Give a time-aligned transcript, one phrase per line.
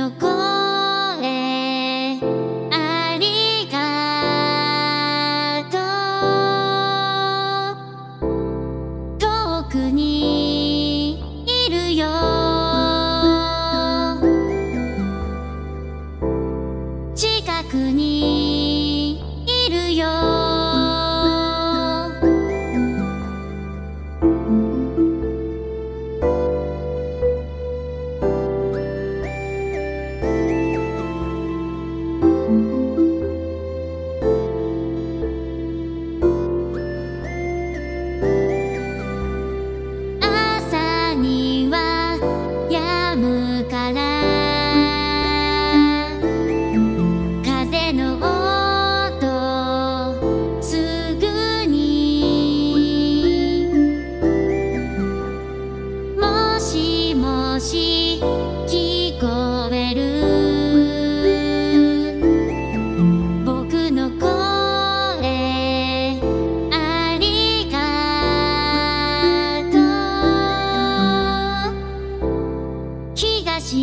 [0.00, 0.10] の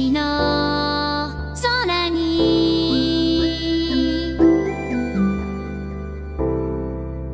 [0.07, 1.53] その
[1.85, 2.87] 空に。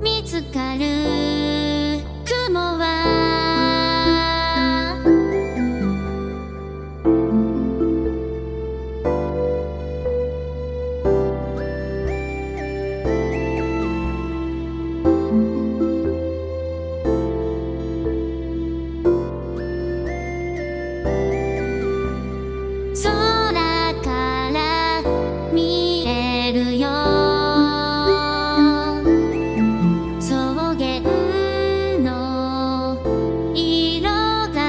[0.02, 3.03] 見つかる雲は
[26.52, 26.90] るよ」
[30.20, 30.36] 「草
[30.76, 31.00] 原
[32.00, 32.98] の
[33.56, 34.10] 色
[34.52, 34.60] が」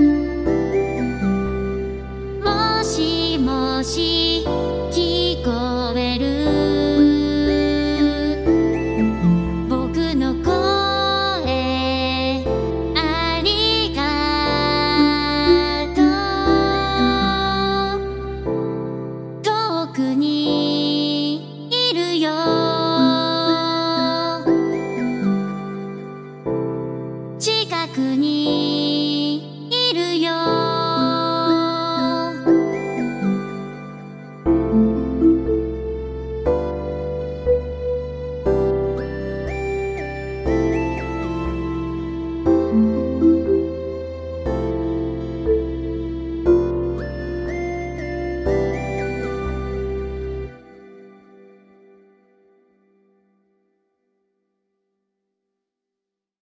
[2.42, 4.46] もしもし」